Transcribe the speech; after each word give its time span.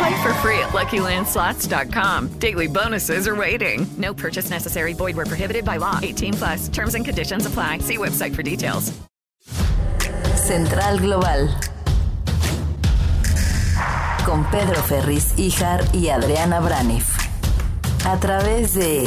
Play 0.00 0.22
for 0.22 0.32
free 0.40 0.58
at 0.60 0.70
LuckyLandSlots.com. 0.70 2.28
Daily 2.38 2.66
bonuses 2.68 3.28
are 3.28 3.36
waiting. 3.36 3.86
No 3.98 4.14
purchase 4.14 4.48
necessary. 4.48 4.94
Void 4.94 5.14
where 5.14 5.26
prohibited 5.26 5.62
by 5.62 5.76
law. 5.76 5.98
18 6.02 6.32
plus. 6.34 6.68
Terms 6.70 6.94
and 6.94 7.04
conditions 7.04 7.44
apply. 7.44 7.80
See 7.80 7.98
website 7.98 8.34
for 8.34 8.42
details. 8.42 8.98
Central 10.36 10.96
Global. 10.98 11.48
Con 14.24 14.46
Pedro 14.50 14.80
Ferriz 14.80 15.38
Ijar 15.38 15.84
y 15.92 16.08
Adriana 16.08 16.60
Braniff. 16.62 17.06
A 18.06 18.18
través 18.18 18.72
de 18.72 19.04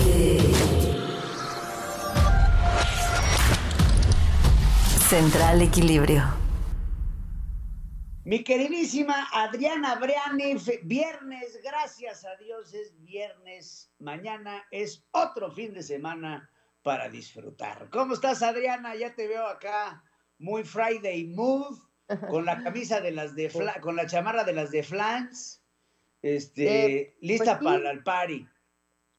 Central 5.10 5.64
Equilibrio. 5.64 6.43
Mi 8.26 8.42
queridísima 8.42 9.28
Adriana 9.34 9.96
Brianif, 9.96 10.70
viernes, 10.84 11.60
gracias 11.62 12.24
a 12.24 12.38
Dios 12.38 12.74
es 12.74 12.98
viernes, 13.04 13.92
mañana 14.00 14.64
es 14.72 15.06
otro 15.12 15.52
fin 15.52 15.74
de 15.74 15.84
semana 15.84 16.50
para 16.84 17.10
disfrutar. 17.10 17.90
¿Cómo 17.90 18.14
estás 18.14 18.42
Adriana? 18.42 18.96
Ya 18.96 19.14
te 19.14 19.28
veo 19.28 19.46
acá 19.46 20.02
muy 20.38 20.64
Friday 20.64 21.26
Mood, 21.26 21.78
con 22.30 22.46
la 22.46 22.64
camisa 22.64 23.02
de 23.02 23.12
las 23.12 23.36
de, 23.36 23.50
Fla 23.50 23.82
con 23.82 23.98
la 23.98 24.06
chamarra 24.06 24.46
de 24.46 24.54
las 24.54 24.72
de 24.72 24.84
Flans, 24.84 25.62
este, 26.22 26.86
Eh, 27.02 27.18
lista 27.20 27.60
pues 27.60 27.60
sí. 27.60 27.66
para 27.66 27.92
el 27.92 28.04
party. 28.04 28.48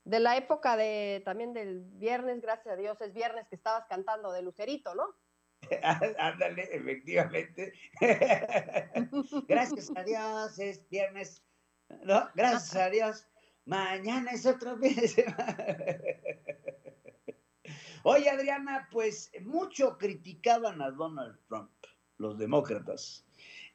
De 0.05 0.21
la 0.21 0.39
época 0.39 0.79
de 0.79 1.21
también 1.27 1.53
del 1.53 1.83
viernes, 1.83 2.41
gracias 2.41 2.73
a 2.73 2.77
Dios, 2.77 2.99
es 3.03 3.13
viernes 3.13 3.49
que 3.49 3.57
estabas 3.57 3.85
cantando 3.87 4.33
de 4.33 4.41
Lucerito, 4.41 4.95
¿no? 4.95 5.15
Ándale, 6.19 6.69
efectivamente. 6.73 7.73
Gracias 9.49 9.91
a 9.97 10.03
Dios, 10.05 10.59
es 10.59 10.89
viernes. 10.89 11.43
No, 12.05 12.29
gracias 12.35 12.75
a 12.77 12.91
Dios. 12.91 13.27
Mañana 13.67 14.31
es 14.33 14.47
otro 14.47 14.77
fin 14.81 14.95
de 14.97 15.09
semana. 15.09 15.57
Oye, 18.03 18.29
Adriana, 18.29 18.89
pues 18.91 19.31
mucho 19.43 19.97
criticaban 19.97 20.83
a 20.83 20.91
Donald 20.91 21.39
Trump, 21.49 21.71
los 22.19 22.39
demócratas. 22.39 23.25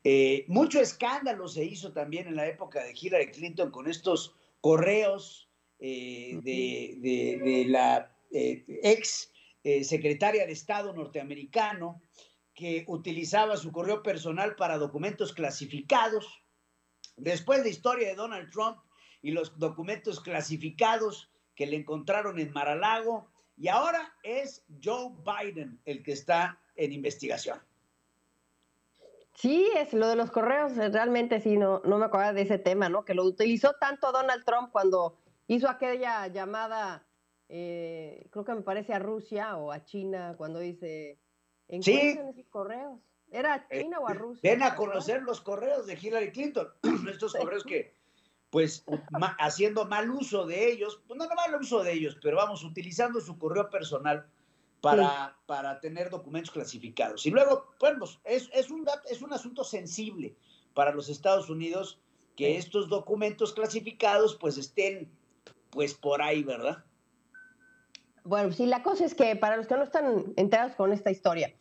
Eh, 0.04 0.46
mucho 0.48 0.80
escándalo 0.80 1.48
se 1.48 1.64
hizo 1.66 1.92
también 1.92 2.28
en 2.28 2.36
la 2.36 2.48
época 2.48 2.84
de 2.84 2.94
Hillary 3.00 3.32
Clinton 3.32 3.72
con 3.72 3.88
estos 3.90 4.36
correos 4.62 5.50
eh, 5.80 6.40
de, 6.44 6.98
de- 7.02 7.40
de 7.44 7.66
la 7.68 8.16
eh, 8.32 8.64
ex 8.84 9.32
eh, 9.78 9.84
secretaria 9.84 10.46
de 10.46 10.54
Estado 10.54 10.94
norteamericano 10.94 12.02
que 12.54 12.86
utilizaba 12.88 13.56
su 13.56 13.72
correo 13.72 14.04
personal 14.04 14.56
para 14.56 14.78
documentos 14.78 15.34
clasificados. 15.34 16.44
Después 17.16 17.64
de 17.64 17.70
historia 17.70 18.08
de 18.08 18.16
Donald 18.16 18.52
Trump 18.52 18.78
y 19.22 19.32
los 19.32 19.58
documentos 19.60 20.20
clasificados 20.22 21.32
que 21.56 21.68
le 21.68 21.78
encontraron 21.78 22.40
en 22.40 22.52
Maralago, 22.52 23.30
y 23.58 23.68
ahora 23.68 24.14
es 24.24 24.66
Joe 24.82 25.12
Biden 25.26 25.80
el 25.86 26.02
que 26.02 26.14
está 26.14 26.60
en 26.76 26.94
investigación. 26.94 27.60
Sí, 29.36 29.70
es 29.76 29.94
lo 29.94 30.08
de 30.08 30.16
los 30.16 30.32
correos, 30.32 30.78
eh, 30.78 30.90
realmente 30.90 31.40
sí, 31.42 31.58
no, 31.58 31.82
no 31.86 31.98
me 31.98 32.06
acordaba 32.06 32.34
de 32.34 32.42
ese 32.42 32.58
tema, 32.58 32.90
¿no? 32.90 33.06
Que 33.06 33.14
lo 33.14 33.24
utilizó 33.24 33.74
tanto 33.80 34.12
Donald 34.12 34.44
Trump 34.46 34.72
cuando 34.72 35.18
hizo 35.48 35.70
aquella 35.70 36.28
llamada, 36.28 37.06
eh, 37.50 38.28
creo 38.32 38.46
que 38.46 38.54
me 38.54 38.62
parece 38.62 38.94
a 38.94 39.00
Rusia 39.00 39.58
o 39.58 39.72
a 39.72 39.84
China, 39.84 40.36
cuando 40.38 40.60
dice, 40.60 41.20
Sí. 41.82 41.92
encuentren 41.92 42.30
esos 42.30 42.48
correos. 42.50 43.00
¿Era 43.32 43.54
a 43.56 43.68
Eh, 43.70 43.82
China 43.84 44.00
o 44.00 44.08
a 44.08 44.14
Rusia? 44.14 44.50
Ven 44.52 44.64
a 44.64 44.76
conocer 44.76 45.22
los 45.24 45.42
correos 45.42 45.86
de 45.86 45.94
Hillary 46.02 46.32
Clinton, 46.32 46.68
estos 47.12 47.34
correos 47.34 47.64
que, 47.64 47.96
pues, 48.50 48.84
ma- 49.12 49.36
haciendo 49.40 49.86
mal 49.86 50.10
uso 50.10 50.46
de 50.48 50.72
ellos, 50.72 51.02
pues 51.08 51.18
no, 51.18 51.28
no 51.28 51.36
mal 51.36 51.54
uso 51.60 51.84
de 51.84 51.94
ellos, 51.94 52.18
pero 52.22 52.38
vamos, 52.38 52.64
utilizando 52.64 53.20
su 53.22 53.38
correo 53.38 53.70
personal 53.70 54.28
para, 54.82 55.38
para 55.46 55.80
tener 55.80 56.10
documentos 56.10 56.52
clasificados. 56.52 57.26
Y 57.26 57.32
luego, 57.32 57.68
bueno, 57.80 58.00
pues, 58.00 58.20
es, 58.24 58.50
es, 58.54 58.72
un, 58.72 58.88
es 59.10 59.22
un 59.22 59.34
asunto 59.34 59.64
sensible 59.64 60.36
para 60.74 60.92
los 60.92 61.10
Estados 61.10 61.50
Unidos 61.50 62.00
que 62.36 62.58
estos 62.58 62.88
documentos 62.90 63.54
clasificados, 63.54 64.36
pues, 64.36 64.58
estén, 64.58 65.12
pues, 65.70 65.94
por 65.94 66.22
ahí, 66.22 66.42
¿verdad? 66.44 66.86
Bueno, 68.24 68.52
sí, 68.52 68.66
la 68.66 68.84
cosa 68.84 69.06
es 69.06 69.16
que 69.16 69.36
para 69.36 69.58
los 69.58 69.68
que 69.68 69.76
no 69.76 69.84
están 69.84 70.34
enterados 70.36 70.76
con 70.76 70.92
esta 70.94 71.12
historia, 71.12 71.54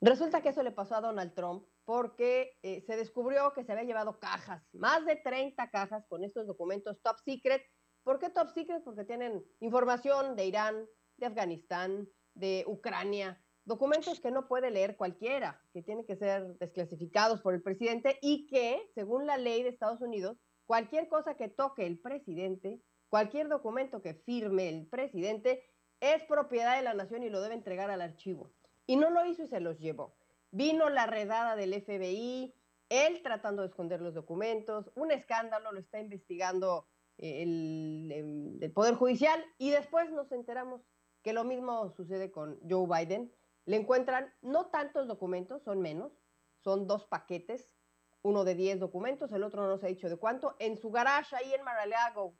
resulta 0.00 0.42
que 0.42 0.50
eso 0.50 0.62
le 0.62 0.72
pasó 0.72 0.96
a 0.96 1.00
Donald 1.00 1.34
Trump 1.34 1.64
porque 1.84 2.58
eh, 2.62 2.82
se 2.86 2.96
descubrió 2.96 3.52
que 3.52 3.64
se 3.64 3.72
había 3.72 3.84
llevado 3.84 4.18
cajas, 4.18 4.62
más 4.72 5.04
de 5.04 5.16
30 5.16 5.70
cajas 5.70 6.06
con 6.08 6.24
estos 6.24 6.46
documentos 6.46 7.00
top 7.02 7.16
secret. 7.24 7.62
¿Por 8.04 8.18
qué 8.18 8.30
top 8.30 8.48
secret? 8.50 8.82
Porque 8.84 9.04
tienen 9.04 9.44
información 9.60 10.36
de 10.36 10.46
Irán, 10.46 10.86
de 11.16 11.26
Afganistán, 11.26 12.08
de 12.34 12.64
Ucrania, 12.66 13.42
documentos 13.64 14.20
que 14.20 14.30
no 14.30 14.48
puede 14.48 14.70
leer 14.70 14.96
cualquiera, 14.96 15.60
que 15.72 15.82
tienen 15.82 16.04
que 16.04 16.16
ser 16.16 16.56
desclasificados 16.58 17.40
por 17.40 17.54
el 17.54 17.62
presidente 17.62 18.18
y 18.20 18.46
que, 18.46 18.90
según 18.94 19.26
la 19.26 19.36
ley 19.36 19.62
de 19.62 19.68
Estados 19.68 20.00
Unidos, 20.00 20.38
cualquier 20.66 21.08
cosa 21.08 21.36
que 21.36 21.48
toque 21.48 21.86
el 21.86 21.98
presidente, 21.98 22.80
cualquier 23.08 23.48
documento 23.48 24.02
que 24.02 24.14
firme 24.14 24.68
el 24.68 24.86
presidente, 24.88 25.62
es 26.02 26.24
propiedad 26.24 26.76
de 26.76 26.82
la 26.82 26.94
nación 26.94 27.22
y 27.22 27.30
lo 27.30 27.40
debe 27.40 27.54
entregar 27.54 27.88
al 27.88 28.02
archivo. 28.02 28.50
Y 28.86 28.96
no 28.96 29.08
lo 29.08 29.24
hizo 29.24 29.44
y 29.44 29.46
se 29.46 29.60
los 29.60 29.78
llevó. 29.78 30.16
Vino 30.50 30.90
la 30.90 31.06
redada 31.06 31.54
del 31.54 31.80
FBI, 31.80 32.52
él 32.88 33.22
tratando 33.22 33.62
de 33.62 33.68
esconder 33.68 34.02
los 34.02 34.12
documentos, 34.12 34.90
un 34.96 35.12
escándalo, 35.12 35.70
lo 35.70 35.78
está 35.78 36.00
investigando 36.00 36.88
eh, 37.18 37.44
el, 37.44 38.12
em, 38.12 38.58
el 38.60 38.72
Poder 38.72 38.96
Judicial 38.96 39.42
y 39.58 39.70
después 39.70 40.10
nos 40.10 40.32
enteramos 40.32 40.82
que 41.22 41.32
lo 41.32 41.44
mismo 41.44 41.88
sucede 41.92 42.32
con 42.32 42.58
Joe 42.68 42.88
Biden. 42.88 43.32
Le 43.64 43.76
encuentran 43.76 44.34
no 44.42 44.66
tantos 44.66 45.06
documentos, 45.06 45.62
son 45.62 45.80
menos, 45.80 46.12
son 46.58 46.88
dos 46.88 47.06
paquetes, 47.06 47.76
uno 48.22 48.42
de 48.42 48.56
10 48.56 48.80
documentos, 48.80 49.30
el 49.30 49.44
otro 49.44 49.68
no 49.68 49.78
se 49.78 49.86
ha 49.86 49.88
dicho 49.88 50.08
de 50.08 50.16
cuánto, 50.16 50.56
en 50.58 50.76
su 50.76 50.90
garage 50.90 51.36
ahí 51.36 51.54
en 51.54 51.62
Mar-a-Lago. 51.62 52.36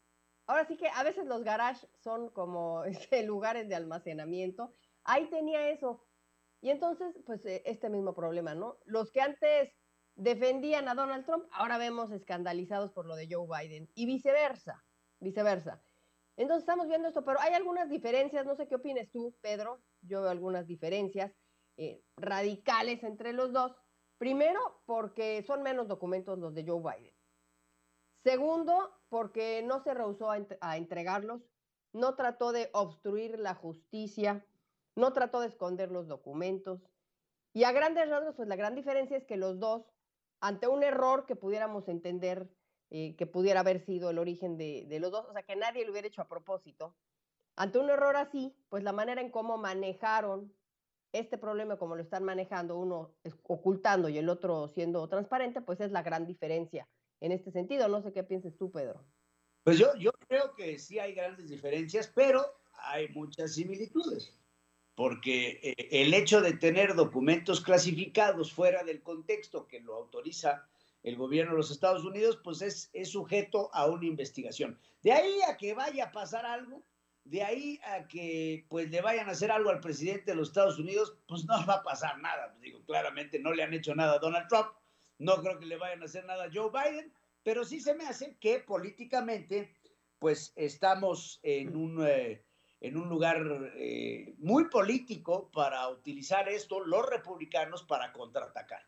Ahora 0.46 0.66
sí 0.66 0.76
que 0.76 0.88
a 0.88 1.02
veces 1.02 1.26
los 1.26 1.44
garages 1.44 1.88
son 2.02 2.30
como 2.30 2.84
este, 2.84 3.22
lugares 3.22 3.68
de 3.68 3.74
almacenamiento. 3.74 4.74
Ahí 5.04 5.28
tenía 5.30 5.70
eso. 5.70 6.06
Y 6.60 6.70
entonces, 6.70 7.14
pues 7.26 7.44
eh, 7.46 7.62
este 7.66 7.90
mismo 7.90 8.14
problema, 8.14 8.54
¿no? 8.54 8.78
Los 8.84 9.10
que 9.10 9.20
antes 9.20 9.72
defendían 10.14 10.88
a 10.88 10.94
Donald 10.94 11.24
Trump, 11.24 11.46
ahora 11.52 11.78
vemos 11.78 12.12
escandalizados 12.12 12.92
por 12.92 13.06
lo 13.06 13.16
de 13.16 13.28
Joe 13.30 13.46
Biden. 13.46 13.90
Y 13.94 14.06
viceversa, 14.06 14.84
viceversa. 15.18 15.82
Entonces 16.36 16.62
estamos 16.62 16.88
viendo 16.88 17.08
esto, 17.08 17.24
pero 17.24 17.40
hay 17.40 17.54
algunas 17.54 17.88
diferencias, 17.90 18.46
no 18.46 18.56
sé 18.56 18.66
qué 18.66 18.76
opines 18.76 19.10
tú, 19.10 19.36
Pedro, 19.42 19.82
yo 20.00 20.22
veo 20.22 20.30
algunas 20.30 20.66
diferencias 20.66 21.32
eh, 21.76 22.02
radicales 22.16 23.02
entre 23.02 23.32
los 23.32 23.52
dos. 23.52 23.76
Primero, 24.18 24.82
porque 24.86 25.42
son 25.42 25.62
menos 25.62 25.88
documentos 25.88 26.38
los 26.38 26.54
de 26.54 26.64
Joe 26.66 26.80
Biden. 26.80 27.14
Segundo, 28.24 28.90
porque 29.08 29.62
no 29.62 29.80
se 29.82 29.94
rehusó 29.94 30.30
a, 30.30 30.38
ent- 30.38 30.58
a 30.60 30.76
entregarlos, 30.76 31.42
no 31.92 32.14
trató 32.14 32.52
de 32.52 32.70
obstruir 32.72 33.38
la 33.38 33.54
justicia, 33.54 34.46
no 34.94 35.12
trató 35.12 35.40
de 35.40 35.48
esconder 35.48 35.90
los 35.90 36.06
documentos. 36.06 36.80
Y 37.52 37.64
a 37.64 37.72
grandes 37.72 38.08
rasgos, 38.08 38.34
pues 38.36 38.48
la 38.48 38.56
gran 38.56 38.74
diferencia 38.74 39.16
es 39.16 39.26
que 39.26 39.36
los 39.36 39.58
dos, 39.58 39.92
ante 40.40 40.68
un 40.68 40.82
error 40.82 41.26
que 41.26 41.36
pudiéramos 41.36 41.88
entender 41.88 42.56
eh, 42.90 43.16
que 43.16 43.26
pudiera 43.26 43.60
haber 43.60 43.80
sido 43.80 44.10
el 44.10 44.18
origen 44.18 44.56
de, 44.56 44.86
de 44.88 45.00
los 45.00 45.10
dos, 45.10 45.26
o 45.28 45.32
sea, 45.32 45.42
que 45.42 45.56
nadie 45.56 45.84
lo 45.84 45.92
hubiera 45.92 46.08
hecho 46.08 46.22
a 46.22 46.28
propósito, 46.28 46.96
ante 47.56 47.78
un 47.78 47.90
error 47.90 48.16
así, 48.16 48.56
pues 48.68 48.82
la 48.84 48.92
manera 48.92 49.20
en 49.20 49.30
cómo 49.30 49.58
manejaron 49.58 50.54
este 51.12 51.38
problema, 51.38 51.78
como 51.78 51.96
lo 51.96 52.02
están 52.02 52.24
manejando, 52.24 52.78
uno 52.78 53.16
ocultando 53.44 54.08
y 54.08 54.18
el 54.18 54.28
otro 54.28 54.68
siendo 54.68 55.08
transparente, 55.08 55.60
pues 55.62 55.80
es 55.80 55.90
la 55.92 56.02
gran 56.02 56.26
diferencia 56.26 56.88
en 57.22 57.32
este 57.32 57.50
sentido. 57.50 57.88
No 57.88 58.02
sé 58.02 58.12
qué 58.12 58.22
pienses 58.22 58.56
tú, 58.58 58.70
Pedro. 58.70 59.02
Pues 59.64 59.78
yo, 59.78 59.94
yo 59.94 60.10
creo 60.28 60.54
que 60.54 60.78
sí 60.78 60.98
hay 60.98 61.14
grandes 61.14 61.48
diferencias, 61.48 62.10
pero 62.14 62.44
hay 62.74 63.08
muchas 63.10 63.54
similitudes, 63.54 64.36
porque 64.96 65.60
eh, 65.62 66.02
el 66.02 66.12
hecho 66.12 66.40
de 66.40 66.52
tener 66.54 66.94
documentos 66.94 67.60
clasificados 67.60 68.52
fuera 68.52 68.82
del 68.82 69.02
contexto 69.02 69.68
que 69.68 69.80
lo 69.80 69.94
autoriza 69.94 70.66
el 71.04 71.16
gobierno 71.16 71.52
de 71.52 71.58
los 71.58 71.70
Estados 71.70 72.04
Unidos, 72.04 72.40
pues 72.42 72.60
es, 72.60 72.90
es 72.92 73.10
sujeto 73.10 73.70
a 73.72 73.86
una 73.86 74.04
investigación. 74.04 74.78
De 75.02 75.12
ahí 75.12 75.40
a 75.48 75.56
que 75.56 75.74
vaya 75.74 76.06
a 76.06 76.12
pasar 76.12 76.44
algo, 76.44 76.82
de 77.24 77.44
ahí 77.44 77.80
a 77.84 78.08
que 78.08 78.66
pues 78.68 78.90
le 78.90 79.00
vayan 79.00 79.28
a 79.28 79.32
hacer 79.32 79.52
algo 79.52 79.70
al 79.70 79.80
presidente 79.80 80.32
de 80.32 80.36
los 80.36 80.48
Estados 80.48 80.78
Unidos, 80.78 81.16
pues 81.28 81.44
no 81.44 81.54
va 81.66 81.74
a 81.74 81.82
pasar 81.84 82.18
nada. 82.18 82.56
Digo, 82.60 82.84
claramente 82.84 83.38
no 83.38 83.52
le 83.52 83.62
han 83.62 83.74
hecho 83.74 83.94
nada 83.94 84.14
a 84.14 84.18
Donald 84.18 84.48
Trump, 84.48 84.68
no 85.22 85.40
creo 85.40 85.58
que 85.58 85.66
le 85.66 85.76
vayan 85.76 86.02
a 86.02 86.06
hacer 86.06 86.24
nada 86.24 86.44
a 86.44 86.50
Joe 86.52 86.70
Biden, 86.70 87.12
pero 87.42 87.64
sí 87.64 87.80
se 87.80 87.94
me 87.94 88.06
hace 88.06 88.36
que 88.38 88.60
políticamente 88.60 89.74
pues 90.18 90.52
estamos 90.54 91.40
en 91.42 91.76
un, 91.76 92.06
eh, 92.06 92.44
en 92.80 92.96
un 92.96 93.08
lugar 93.08 93.72
eh, 93.76 94.34
muy 94.38 94.68
político 94.68 95.50
para 95.50 95.88
utilizar 95.88 96.48
esto 96.48 96.80
los 96.80 97.08
republicanos 97.08 97.82
para 97.84 98.12
contraatacar. 98.12 98.82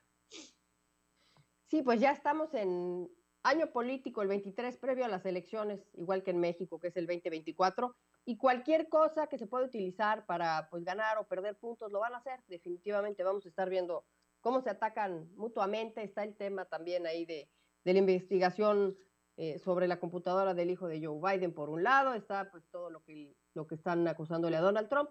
Sí, 1.67 1.83
pues 1.83 2.01
ya 2.01 2.13
estamos 2.13 2.55
en 2.55 3.11
año 3.43 3.73
político, 3.73 4.23
el 4.23 4.29
23 4.29 4.77
previo 4.79 5.05
a 5.05 5.09
las 5.09 5.27
elecciones, 5.27 5.81
igual 5.95 6.23
que 6.23 6.31
en 6.31 6.41
México, 6.41 6.79
que 6.79 6.89
es 6.89 6.97
el 6.97 7.07
2024, 7.07 7.95
y 8.25 8.37
cualquier 8.37 8.89
cosa 8.89 9.27
que 9.27 9.39
se 9.39 9.47
pueda 9.47 9.67
utilizar 9.67 10.25
para 10.27 10.69
pues 10.71 10.85
ganar 10.85 11.19
o 11.19 11.27
perder 11.27 11.57
puntos 11.57 11.93
lo 11.93 12.01
van 12.01 12.15
a 12.15 12.19
hacer. 12.19 12.41
Definitivamente 12.47 13.23
vamos 13.23 13.45
a 13.45 13.49
estar 13.49 13.69
viendo 13.69 14.05
cómo 14.45 14.61
se 14.61 14.71
atacan 14.71 15.27
mutuamente. 15.37 16.05
Está 16.05 16.23
el 16.23 16.37
tema 16.37 16.67
también 16.67 17.07
ahí 17.07 17.25
de, 17.25 17.49
de 17.83 17.93
la 17.95 17.99
investigación 17.99 18.95
eh, 19.37 19.59
sobre 19.59 19.89
la 19.89 19.99
computadora 19.99 20.53
del 20.53 20.71
hijo 20.71 20.87
de 20.87 21.05
Joe 21.05 21.19
Biden 21.19 21.55
por 21.55 21.71
un 21.71 21.83
lado, 21.83 22.15
está 22.15 22.51
pues 22.51 22.63
todo 22.71 22.91
lo 22.91 23.03
que, 23.03 23.35
lo 23.55 23.67
que 23.67 23.75
están 23.75 24.07
acusándole 24.07 24.57
a 24.57 24.61
Donald 24.61 24.89
Trump. 24.89 25.11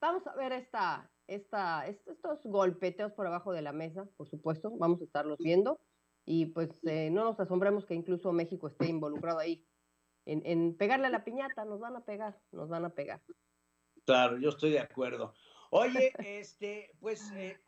Vamos 0.00 0.26
a 0.26 0.34
ver 0.34 0.52
esta, 0.52 1.10
esta, 1.28 1.86
estos 1.86 2.44
golpeteos 2.44 3.12
por 3.12 3.26
abajo 3.26 3.52
de 3.52 3.62
la 3.62 3.72
mesa, 3.72 4.04
por 4.16 4.28
supuesto, 4.28 4.70
vamos 4.76 5.00
a 5.00 5.04
estarlos 5.04 5.38
viendo 5.38 5.80
y 6.24 6.46
pues 6.46 6.84
eh, 6.84 7.08
no 7.10 7.24
nos 7.24 7.38
asombremos 7.38 7.86
que 7.86 7.94
incluso 7.94 8.32
México 8.32 8.66
esté 8.66 8.88
involucrado 8.88 9.38
ahí 9.38 9.64
en, 10.26 10.76
pegarle 10.76 11.06
a 11.06 11.10
la 11.10 11.24
piñata, 11.24 11.64
nos 11.64 11.80
van 11.80 11.96
a 11.96 12.04
pegar, 12.04 12.38
nos 12.50 12.68
van 12.68 12.84
a 12.84 12.90
pegar. 12.90 13.22
Claro, 14.04 14.38
yo 14.38 14.50
estoy 14.50 14.72
de 14.72 14.80
acuerdo. 14.80 15.34
Oye, 15.70 16.12
este, 16.18 16.90
pues, 17.00 17.32
eh, 17.32 17.58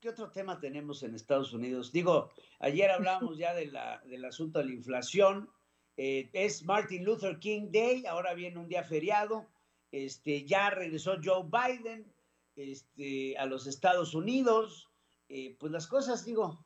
¿qué 0.00 0.08
otro 0.08 0.30
tema 0.30 0.60
tenemos 0.60 1.02
en 1.02 1.14
Estados 1.14 1.52
Unidos? 1.52 1.92
Digo, 1.92 2.30
ayer 2.60 2.90
hablamos 2.90 3.38
ya 3.38 3.54
de 3.54 3.66
la, 3.66 4.00
del 4.06 4.24
asunto 4.24 4.58
de 4.58 4.66
la 4.66 4.72
inflación. 4.72 5.50
Eh, 5.96 6.30
es 6.32 6.64
Martin 6.64 7.04
Luther 7.04 7.38
King 7.38 7.70
Day, 7.72 8.06
ahora 8.06 8.34
viene 8.34 8.58
un 8.58 8.68
día 8.68 8.84
feriado. 8.84 9.46
Este, 9.90 10.44
ya 10.44 10.70
regresó 10.70 11.16
Joe 11.22 11.44
Biden 11.44 12.12
este, 12.56 13.36
a 13.38 13.46
los 13.46 13.66
Estados 13.66 14.14
Unidos. 14.14 14.88
Eh, 15.28 15.56
pues 15.58 15.72
las 15.72 15.86
cosas, 15.86 16.24
digo, 16.24 16.64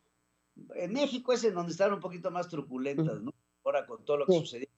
en 0.74 0.92
México 0.92 1.32
es 1.32 1.44
en 1.44 1.54
donde 1.54 1.72
están 1.72 1.92
un 1.92 2.00
poquito 2.00 2.30
más 2.30 2.48
truculentas, 2.48 3.20
¿no? 3.22 3.32
Ahora 3.64 3.86
con 3.86 4.04
todo 4.04 4.18
lo 4.18 4.26
que 4.26 4.34
sucedió 4.34 4.68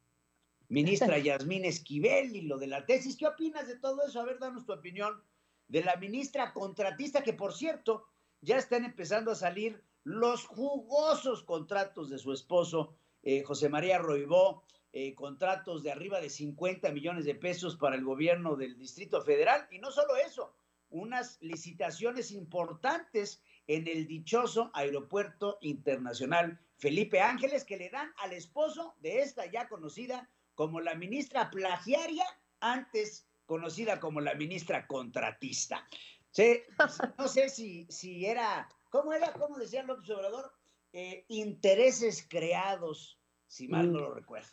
ministra 0.69 1.19
Yasmín 1.19 1.65
Esquivel 1.65 2.35
y 2.35 2.43
lo 2.43 2.59
de 2.59 2.67
la 2.67 2.85
tesis. 2.87 3.17
¿Qué 3.17 3.27
opinas 3.27 3.67
de 3.69 3.77
todo 3.77 4.07
eso? 4.07 4.21
A 4.21 4.25
ver, 4.25 4.39
danos 4.39 4.65
tu 4.65 4.73
opinión 4.73 5.23
de 5.69 5.83
la 5.83 5.97
ministra 5.97 6.53
contratista, 6.53 7.23
que 7.23 7.33
por 7.33 7.53
cierto, 7.55 8.07
ya 8.45 8.59
están 8.59 8.85
empezando 8.85 9.33
a 9.33 9.37
salir 9.37 9.83
los 10.05 10.47
jugosos 10.47 11.43
contratos 11.43 12.11
de 12.11 12.19
su 12.19 12.33
esposo, 12.33 12.95
eh, 13.23 13.43
José 13.43 13.69
María 13.71 13.99
Roibó, 13.99 14.65
eh, 14.93 15.15
contratos 15.15 15.83
de 15.83 15.91
arriba 15.91 16.21
de 16.21 16.29
50 16.31 16.93
millones 16.93 17.25
de 17.25 17.35
pesos 17.35 17.77
para 17.77 17.97
el 17.97 18.05
gobierno 18.05 18.55
del 18.55 18.79
Distrito 18.79 19.23
Federal. 19.23 19.67
Y 19.71 19.79
no 19.79 19.91
solo 19.91 20.15
eso, 20.17 20.55
unas 20.91 21.39
licitaciones 21.41 22.31
importantes 22.31 23.43
en 23.67 23.89
el 23.89 24.07
dichoso 24.07 24.71
Aeropuerto 24.75 25.59
Internacional 25.63 26.61
Felipe 26.77 27.21
Ángeles 27.21 27.65
que 27.65 27.79
le 27.79 27.89
dan 27.89 28.13
al 28.19 28.33
esposo 28.33 28.95
de 29.01 29.21
esta 29.21 29.47
ya 29.47 29.69
conocida 29.69 30.29
como 30.55 30.81
la 30.81 30.95
ministra 30.95 31.51
plagiaria, 31.51 32.25
antes 32.61 33.27
conocida 33.47 33.99
como 33.99 34.21
la 34.21 34.35
ministra 34.35 34.87
contratista. 34.87 35.87
no 37.19 37.29
sé 37.29 37.49
si, 37.49 37.87
si 37.91 38.27
era, 38.27 38.69
¿cómo 38.91 39.13
era? 39.13 39.33
¿Cómo 39.33 39.59
decía 39.59 39.83
López 39.83 40.11
Obrador? 40.11 40.53
Eh, 40.93 41.25
intereses 41.29 42.27
creados, 42.29 43.21
si 43.47 43.69
mal 43.69 43.93
no 43.93 44.01
lo 44.01 44.11
mm. 44.11 44.15
recuerdo. 44.15 44.49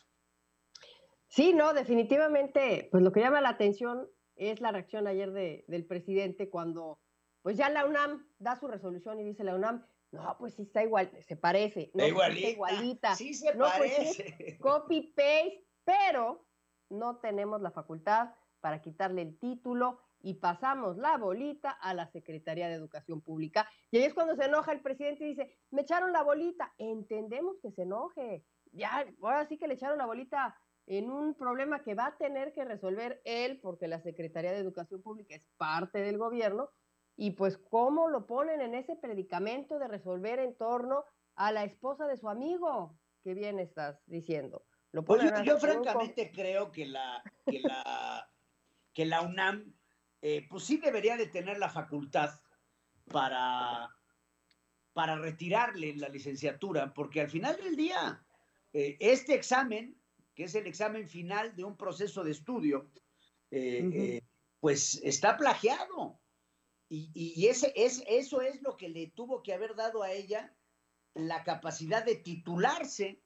Sí, 1.28 1.54
no, 1.54 1.72
definitivamente, 1.72 2.88
pues 2.90 3.02
lo 3.02 3.10
que 3.10 3.20
llama 3.20 3.40
la 3.40 3.50
atención 3.50 4.08
es 4.36 4.60
la 4.60 4.70
reacción 4.70 5.06
ayer 5.06 5.32
del 5.32 5.86
presidente 5.86 6.50
cuando, 6.50 7.00
pues 7.42 7.56
ya 7.56 7.70
la 7.70 7.86
UNAM 7.86 8.26
da 8.38 8.56
su 8.56 8.68
resolución 8.68 9.18
y 9.20 9.24
dice 9.24 9.44
la 9.44 9.54
UNAM, 9.54 9.86
no, 10.10 10.36
pues 10.38 10.54
sí 10.54 10.62
está 10.62 10.82
igual, 10.82 11.10
se 11.26 11.36
parece, 11.36 11.90
no, 11.94 12.06
igualita, 12.06 12.38
está 12.38 12.50
igualita. 12.50 13.14
Sí 13.14 13.32
se 13.32 13.54
no, 13.54 13.64
parece. 13.64 14.34
Pues 14.36 14.58
copy 14.60 15.12
paste, 15.16 15.66
pero 15.84 16.44
no 16.90 17.16
tenemos 17.16 17.62
la 17.62 17.70
facultad 17.70 18.34
para 18.60 18.82
quitarle 18.82 19.22
el 19.22 19.38
título 19.38 20.02
y 20.22 20.34
pasamos 20.34 20.96
la 20.96 21.18
bolita 21.18 21.70
a 21.70 21.94
la 21.94 22.06
Secretaría 22.06 22.68
de 22.68 22.74
Educación 22.74 23.20
Pública. 23.20 23.68
Y 23.90 23.98
ahí 23.98 24.04
es 24.04 24.14
cuando 24.14 24.36
se 24.36 24.44
enoja 24.44 24.72
el 24.72 24.80
presidente 24.80 25.24
y 25.24 25.28
dice, 25.30 25.56
me 25.70 25.82
echaron 25.82 26.12
la 26.12 26.22
bolita. 26.22 26.72
Entendemos 26.78 27.56
que 27.60 27.72
se 27.72 27.82
enoje. 27.82 28.44
Ya, 28.72 29.04
ahora 29.20 29.46
sí 29.46 29.58
que 29.58 29.68
le 29.68 29.74
echaron 29.74 29.98
la 29.98 30.06
bolita 30.06 30.56
en 30.86 31.10
un 31.10 31.34
problema 31.34 31.82
que 31.82 31.94
va 31.94 32.06
a 32.06 32.16
tener 32.16 32.52
que 32.52 32.64
resolver 32.64 33.20
él, 33.24 33.60
porque 33.60 33.88
la 33.88 34.00
Secretaría 34.00 34.52
de 34.52 34.58
Educación 34.58 35.02
Pública 35.02 35.34
es 35.34 35.44
parte 35.56 36.00
del 36.00 36.18
gobierno, 36.18 36.70
y 37.16 37.32
pues 37.32 37.58
cómo 37.58 38.08
lo 38.08 38.26
ponen 38.26 38.60
en 38.60 38.74
ese 38.74 38.96
predicamento 38.96 39.78
de 39.78 39.88
resolver 39.88 40.38
en 40.38 40.56
torno 40.56 41.04
a 41.34 41.52
la 41.52 41.64
esposa 41.64 42.06
de 42.06 42.16
su 42.16 42.28
amigo, 42.28 42.96
que 43.22 43.34
bien 43.34 43.58
estás 43.58 44.02
diciendo. 44.06 44.64
Pues 45.06 45.22
yo, 45.44 45.58
francamente 45.58 46.30
creo 46.32 46.70
que 46.70 46.86
la, 46.86 47.22
que 47.46 47.60
la, 47.60 48.28
que 48.92 49.06
la 49.06 49.22
UNAM, 49.22 49.74
eh, 50.22 50.46
pues 50.48 50.62
sí 50.62 50.76
debería 50.76 51.16
de 51.16 51.26
tener 51.26 51.58
la 51.58 51.68
facultad 51.68 52.30
para, 53.10 53.90
para 54.92 55.16
retirarle 55.16 55.96
la 55.96 56.08
licenciatura, 56.08 56.94
porque 56.94 57.20
al 57.20 57.28
final 57.28 57.56
del 57.56 57.74
día, 57.74 58.24
eh, 58.72 58.96
este 59.00 59.34
examen, 59.34 60.00
que 60.36 60.44
es 60.44 60.54
el 60.54 60.68
examen 60.68 61.08
final 61.08 61.56
de 61.56 61.64
un 61.64 61.76
proceso 61.76 62.22
de 62.22 62.30
estudio, 62.30 62.88
eh, 63.50 64.22
pues 64.60 65.00
está 65.02 65.36
plagiado. 65.36 66.20
Y, 66.88 67.10
y 67.14 67.48
ese, 67.48 67.72
es, 67.74 68.04
eso 68.06 68.42
es 68.42 68.62
lo 68.62 68.76
que 68.76 68.88
le 68.88 69.08
tuvo 69.08 69.42
que 69.42 69.52
haber 69.52 69.74
dado 69.74 70.04
a 70.04 70.12
ella 70.12 70.54
la 71.14 71.42
capacidad 71.42 72.04
de 72.04 72.14
titularse. 72.14 73.20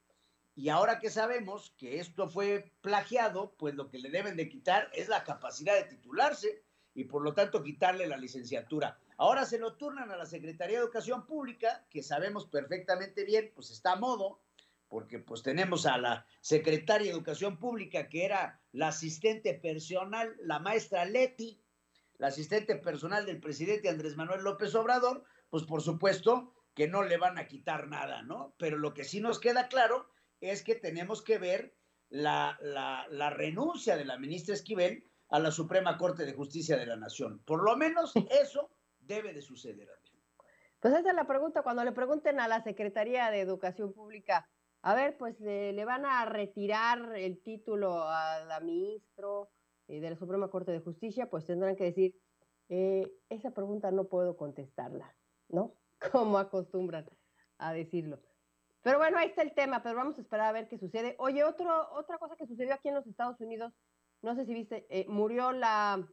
Y 0.55 0.71
ahora 0.71 0.99
que 0.99 1.11
sabemos 1.11 1.75
que 1.77 2.01
esto 2.01 2.31
fue 2.31 2.73
plagiado, 2.81 3.55
pues 3.59 3.75
lo 3.75 3.91
que 3.91 3.99
le 3.99 4.09
deben 4.09 4.37
de 4.37 4.49
quitar 4.49 4.91
es 4.95 5.09
la 5.09 5.25
capacidad 5.25 5.75
de 5.75 5.85
titularse 5.85 6.66
y 6.97 7.05
por 7.05 7.23
lo 7.23 7.35
tanto 7.35 7.63
quitarle 7.63 8.09
la 8.09 8.17
licenciatura. 8.17 8.99
Ahora 9.19 9.45
se 9.45 9.59
lo 9.59 9.75
turnan 9.75 10.11
a 10.11 10.17
la 10.17 10.27
Secretaría 10.27 10.79
de 10.79 10.85
Educación 10.85 11.27
Pública, 11.27 11.87
que 11.91 12.03
sabemos 12.03 12.47
perfectamente 12.47 13.25
bien, 13.25 13.53
pues 13.55 13.71
está 13.71 13.93
a 13.93 13.97
modo, 13.97 14.41
porque 14.89 15.19
pues 15.19 15.43
tenemos 15.43 15.85
a 15.85 15.99
la 15.99 16.27
Secretaria 16.41 17.09
de 17.09 17.13
Educación 17.13 17.59
Pública, 17.59 18.09
que 18.09 18.25
era 18.25 18.61
la 18.73 18.89
asistente 18.89 19.53
personal, 19.55 20.35
la 20.41 20.59
maestra 20.59 21.05
Leti, 21.05 21.63
la 22.17 22.29
asistente 22.29 22.77
personal 22.77 23.27
del 23.27 23.41
presidente 23.41 23.91
Andrés 23.91 24.17
Manuel 24.17 24.43
López 24.43 24.75
Obrador, 24.75 25.23
pues 25.51 25.65
por 25.65 25.83
supuesto 25.83 26.55
que 26.75 26.89
no 26.89 27.03
le 27.03 27.19
van 27.19 27.37
a 27.37 27.47
quitar 27.47 27.89
nada, 27.89 28.23
¿no? 28.23 28.55
Pero 28.57 28.79
lo 28.79 28.95
que 28.95 29.05
sí 29.05 29.21
nos 29.21 29.39
queda 29.39 29.69
claro 29.69 30.09
es 30.41 30.63
que 30.63 30.75
tenemos 30.75 31.23
que 31.23 31.39
ver 31.39 31.75
la, 32.09 32.57
renuncia 33.35 33.97
de 33.97 34.05
la 34.05 34.19
ministra 34.19 34.55
Esquivel 34.55 35.05
a 35.29 35.39
la 35.39 35.51
Suprema 35.51 35.97
Corte 35.99 36.25
de 36.25 36.33
Justicia 36.33 36.77
de 36.77 36.87
la 36.87 36.97
Nación. 36.97 37.43
Por 37.45 37.63
lo 37.63 37.77
menos 37.77 38.13
eso 38.31 38.71
debe 39.01 39.33
de 39.33 39.43
suceder. 39.43 39.89
Pues 40.81 40.95
esa 40.95 41.11
es 41.11 41.17
la 41.17 41.27
pregunta, 41.27 41.63
cuando 41.63 41.85
le 41.85 41.93
pregunten 41.93 42.39
a 42.39 42.49
la 42.49 42.63
Secretaría 42.63 43.31
de 43.31 43.41
Educación 43.41 43.93
Pública, 43.93 44.49
a 44.83 44.95
ver, 44.95 45.17
pues 45.17 45.41
le, 45.41 45.85
van 45.85 46.05
a 46.05 46.25
retirar 46.27 47.17
el 47.17 47.43
título 47.43 48.05
a 48.05 48.45
la 48.45 48.61
ministra 48.61 49.27
eh, 49.89 50.01
de 50.01 50.11
la 50.11 50.17
Suprema 50.17 50.49
Corte 50.49 50.71
de 50.71 50.81
Justicia, 50.81 51.29
pues 51.29 51.45
tendrán 51.47 51.77
que 51.77 51.85
decir, 51.85 52.15
eh, 52.69 53.11
esa 53.31 53.51
pregunta 53.51 53.91
no 53.91 54.05
puedo 54.05 54.37
contestarla, 54.37 55.17
¿no? 55.49 55.75
Como 56.13 56.39
acostumbran 56.39 57.09
a 57.59 57.73
decirlo. 57.73 58.21
Pero 58.83 58.99
bueno, 58.99 59.19
ahí 59.19 59.29
está 59.29 59.43
el 59.43 59.55
tema, 59.55 59.83
pero 59.83 59.97
vamos 59.97 60.17
a 60.19 60.21
esperar 60.21 60.47
a 60.47 60.53
ver 60.53 60.69
qué 60.69 60.79
sucede. 60.79 61.17
Oye, 61.19 61.43
otro, 61.43 61.93
otra 61.95 62.19
cosa 62.19 62.37
que 62.37 62.47
sucedió 62.47 62.75
aquí 62.75 62.89
en 62.89 62.95
los 62.95 63.07
Estados 63.09 63.41
Unidos, 63.41 63.73
no 64.27 64.35
sé 64.35 64.45
si 64.45 64.53
viste, 64.53 64.87
eh, 64.91 65.07
murió 65.09 65.53
la, 65.53 66.07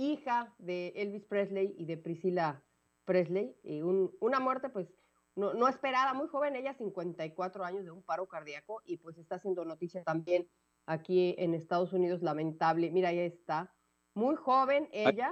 hija 0.00 0.54
de 0.58 0.92
Elvis 0.96 1.24
Presley 1.24 1.74
y 1.76 1.84
de 1.84 1.96
Priscilla 1.96 2.62
Presley. 3.04 3.56
Y 3.62 3.82
una 3.82 4.40
muerte, 4.40 4.68
pues, 4.70 4.88
no, 5.36 5.54
no, 5.54 5.68
esperada, 5.68 6.14
muy 6.14 6.28
joven, 6.28 6.56
ella 6.56 6.74
54 6.74 7.64
años 7.64 7.84
de 7.84 7.90
un 7.90 8.02
paro 8.02 8.26
cardíaco 8.26 8.82
y 8.84 8.96
pues 8.96 9.16
está 9.18 9.36
haciendo 9.36 9.64
noticia 9.64 10.02
también 10.02 10.48
aquí 10.86 11.34
en 11.38 11.54
Estados 11.54 11.92
Unidos, 11.92 12.22
lamentable. 12.22 12.90
Mira, 12.90 13.10
ahí 13.10 13.20
está. 13.20 13.72
Muy 14.14 14.34
joven 14.36 14.88
ella. 14.92 15.30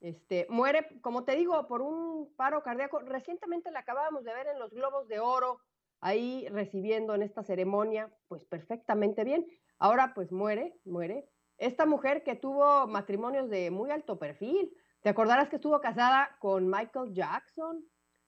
Este, 0.00 0.46
muere, 0.48 0.98
como 1.02 1.24
te 1.24 1.36
digo, 1.36 1.66
por 1.66 1.82
un 1.82 2.32
paro 2.36 2.62
cardíaco. 2.62 3.00
Recientemente 3.00 3.70
la 3.70 3.80
acabábamos 3.80 4.24
de 4.24 4.32
ver 4.32 4.46
en 4.46 4.58
los 4.58 4.72
Globos 4.72 5.08
de 5.08 5.20
Oro, 5.20 5.60
ahí 6.00 6.48
recibiendo 6.48 7.14
en 7.14 7.22
esta 7.22 7.42
ceremonia, 7.42 8.10
pues 8.28 8.42
perfectamente 8.44 9.24
bien. 9.24 9.46
Ahora 9.80 10.12
pues 10.14 10.30
muere, 10.30 10.78
muere. 10.84 11.28
Esta 11.56 11.86
mujer 11.86 12.22
que 12.22 12.36
tuvo 12.36 12.86
matrimonios 12.86 13.48
de 13.48 13.70
muy 13.70 13.90
alto 13.90 14.18
perfil, 14.18 14.72
te 15.00 15.08
acordarás 15.08 15.48
que 15.48 15.56
estuvo 15.56 15.80
casada 15.80 16.36
con 16.38 16.68
Michael 16.68 17.12
Jackson. 17.14 17.84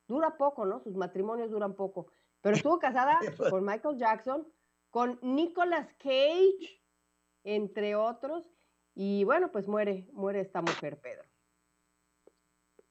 Dura 0.08 0.36
poco, 0.36 0.64
¿no? 0.64 0.80
Sus 0.80 0.96
matrimonios 0.96 1.50
duran 1.50 1.74
poco. 1.74 2.10
Pero 2.40 2.56
estuvo 2.56 2.78
casada 2.78 3.18
con 3.54 3.64
Michael 3.64 3.98
Jackson, 3.98 4.48
con 4.90 5.18
Nicolas 5.22 5.88
Cage, 5.98 6.82
entre 7.44 7.94
otros. 7.94 8.50
Y 8.94 9.24
bueno, 9.24 9.52
pues 9.52 9.68
muere, 9.68 10.08
muere 10.12 10.40
esta 10.40 10.62
mujer, 10.62 11.00
Pedro. 11.00 11.24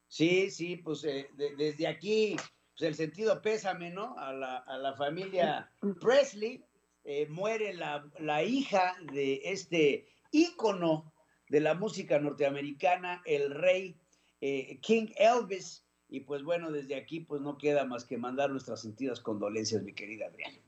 Sí, 0.07 0.51
sí, 0.51 0.77
pues 0.77 1.03
eh, 1.05 1.29
desde 1.57 1.87
aquí, 1.87 2.35
pues 2.35 2.81
el 2.81 2.95
sentido 2.95 3.41
pésame, 3.41 3.89
¿no? 3.89 4.17
A 4.19 4.33
la, 4.33 4.57
a 4.57 4.77
la 4.77 4.93
familia 4.93 5.71
Presley. 5.99 6.63
Eh, 7.03 7.27
muere 7.29 7.73
la, 7.73 8.07
la, 8.19 8.43
hija 8.43 8.95
de 9.11 9.41
este 9.43 10.07
ícono 10.31 11.11
de 11.49 11.59
la 11.59 11.73
música 11.73 12.19
norteamericana, 12.19 13.21
el 13.25 13.51
rey 13.53 13.99
eh, 14.39 14.79
King 14.81 15.07
Elvis. 15.15 15.85
Y 16.09 16.21
pues 16.21 16.43
bueno, 16.43 16.71
desde 16.71 16.95
aquí 16.95 17.21
pues 17.21 17.41
no 17.41 17.57
queda 17.57 17.85
más 17.85 18.03
que 18.05 18.17
mandar 18.17 18.49
nuestras 18.49 18.81
sentidas 18.81 19.19
condolencias, 19.19 19.81
mi 19.83 19.93
querida 19.93 20.27
Adriana. 20.27 20.59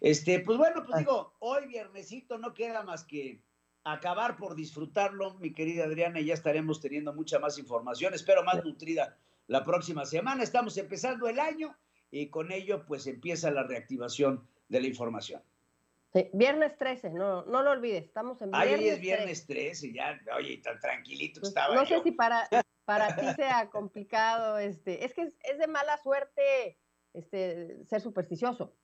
Este, 0.00 0.40
pues 0.40 0.58
bueno, 0.58 0.84
pues 0.84 0.98
digo, 0.98 1.34
hoy 1.38 1.66
viernesito 1.66 2.36
no 2.36 2.54
queda 2.54 2.82
más 2.82 3.04
que 3.04 3.40
acabar 3.84 4.36
por 4.36 4.54
disfrutarlo, 4.54 5.34
mi 5.34 5.52
querida 5.52 5.84
Adriana, 5.84 6.20
y 6.20 6.26
ya 6.26 6.34
estaremos 6.34 6.80
teniendo 6.80 7.12
mucha 7.14 7.38
más 7.38 7.58
información, 7.58 8.12
espero 8.12 8.44
más 8.44 8.64
nutrida 8.64 9.16
la 9.46 9.64
próxima 9.64 10.04
semana. 10.04 10.42
Estamos 10.42 10.76
empezando 10.76 11.28
el 11.28 11.40
año 11.40 11.76
y 12.10 12.28
con 12.28 12.52
ello 12.52 12.84
pues 12.86 13.06
empieza 13.06 13.50
la 13.50 13.62
reactivación 13.62 14.46
de 14.68 14.80
la 14.80 14.86
información. 14.86 15.42
Sí, 16.12 16.28
viernes 16.34 16.76
13, 16.76 17.10
no, 17.10 17.44
no 17.46 17.62
lo 17.62 17.70
olvides, 17.70 18.04
estamos 18.04 18.42
en 18.42 18.50
viernes 18.50 18.80
Ahí 18.80 18.88
es 18.88 19.00
viernes 19.00 19.46
13, 19.46 19.94
ya, 19.94 20.20
oye, 20.36 20.58
tan 20.58 20.78
tranquilito 20.78 21.36
que 21.36 21.40
pues, 21.40 21.48
estaba 21.48 21.74
No 21.74 21.86
sé 21.86 22.02
si 22.02 22.12
para, 22.12 22.46
para 22.84 23.16
ti 23.16 23.26
sea 23.34 23.70
complicado, 23.70 24.58
este, 24.58 25.06
es 25.06 25.14
que 25.14 25.22
es, 25.22 25.38
es 25.40 25.58
de 25.58 25.66
mala 25.68 25.96
suerte 26.02 26.78
este, 27.14 27.82
ser 27.86 28.02
supersticioso. 28.02 28.76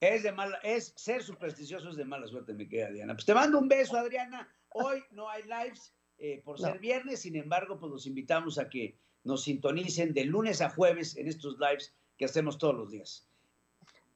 Es 0.00 0.24
de 0.24 0.32
mala, 0.32 0.58
es 0.64 0.92
ser 0.96 1.22
supersticioso 1.22 1.90
es 1.90 1.96
de 1.96 2.04
mala 2.04 2.26
suerte, 2.26 2.52
me 2.52 2.68
queda 2.68 2.90
Diana. 2.90 3.14
Pues 3.14 3.24
te 3.24 3.34
mando 3.34 3.58
un 3.58 3.68
beso, 3.68 3.96
Adriana. 3.96 4.52
Hoy 4.70 5.02
no 5.12 5.30
hay 5.30 5.44
lives 5.44 5.94
eh, 6.18 6.42
por 6.44 6.58
ser 6.60 6.80
viernes, 6.80 7.20
sin 7.20 7.36
embargo, 7.36 7.78
pues 7.78 7.90
los 7.92 8.06
invitamos 8.06 8.58
a 8.58 8.68
que 8.68 8.98
nos 9.22 9.44
sintonicen 9.44 10.12
de 10.12 10.24
lunes 10.24 10.60
a 10.60 10.70
jueves 10.70 11.16
en 11.16 11.28
estos 11.28 11.56
lives 11.58 11.94
que 12.18 12.24
hacemos 12.24 12.58
todos 12.58 12.74
los 12.74 12.90
días. 12.90 13.28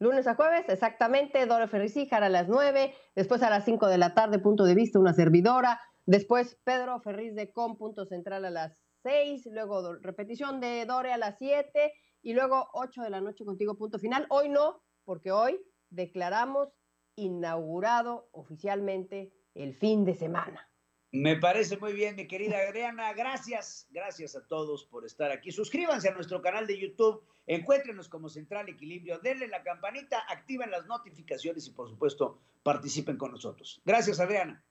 Lunes 0.01 0.29
a 0.29 0.37
jueves, 0.37 0.69
exactamente, 0.69 1.45
Dora 1.47 1.67
Ferriz 1.67 1.97
a 2.13 2.29
las 2.29 2.49
9, 2.49 2.95
después 3.17 3.43
a 3.43 3.51
las 3.51 3.65
5 3.65 3.89
de 3.89 3.99
la 3.99 4.15
tarde, 4.15 4.39
punto 4.39 4.63
de 4.65 4.77
vista, 4.77 5.01
una 5.01 5.13
servidora, 5.13 5.81
después 6.07 6.57
Pedro 6.63 7.01
Ferriz 7.01 7.35
de 7.35 7.53
Com, 7.53 7.77
punto 7.77 8.07
central 8.07 8.45
a 8.45 8.51
las 8.51 8.79
6, 9.03 9.47
luego 9.51 9.95
repetición 9.95 10.61
de 10.61 10.87
Dore 10.87 11.13
a 11.13 11.19
las 11.19 11.37
7 11.39 11.93
y 12.23 12.33
luego 12.33 12.69
8 12.75 13.03
de 13.03 13.11
la 13.11 13.21
noche 13.21 13.45
contigo, 13.45 13.77
punto 13.77 13.99
final. 13.99 14.27
Hoy 14.31 14.49
no, 14.49 14.85
porque 15.05 15.33
hoy 15.33 15.59
declaramos 15.91 16.69
inaugurado 17.17 18.29
oficialmente 18.31 19.33
el 19.55 19.75
fin 19.75 20.05
de 20.05 20.15
semana. 20.15 20.68
Me 21.11 21.37
parece 21.37 21.79
muy 21.79 21.95
bien, 21.95 22.17
mi 22.17 22.27
querida 22.27 22.59
Adriana. 22.59 23.13
Gracias, 23.15 23.87
gracias 23.91 24.37
a 24.37 24.47
todos 24.47 24.85
por 24.85 25.07
estar 25.07 25.31
aquí. 25.31 25.51
Suscríbanse 25.51 26.09
a 26.09 26.15
nuestro 26.15 26.43
canal 26.43 26.67
de 26.67 26.79
YouTube, 26.79 27.23
encuéntrenos 27.47 28.09
como 28.09 28.29
Central 28.29 28.69
Equilibrio, 28.69 29.19
denle 29.19 29.49
la 29.49 29.63
campanita, 29.63 30.19
activen 30.29 30.71
las 30.71 30.87
notificaciones 30.87 31.67
y 31.67 31.71
por 31.71 31.89
supuesto 31.89 32.39
participen 32.63 33.17
con 33.17 33.33
nosotros. 33.33 33.81
Gracias, 33.85 34.21
Adriana. 34.21 34.63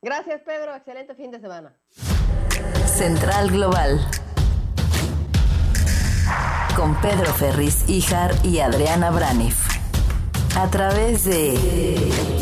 Gracias, 0.00 0.42
Pedro. 0.42 0.74
Excelente 0.74 1.14
fin 1.14 1.30
de 1.30 1.40
semana. 1.40 1.76
Central 2.86 3.50
Global. 3.50 3.98
Con 6.76 6.98
Pedro 7.00 7.32
Ferriz, 7.34 7.88
Ijar 7.88 8.32
y 8.44 8.60
Adriana 8.60 9.10
Braniff 9.10 9.72
a 10.56 10.70
través 10.70 11.24
de 11.24 12.41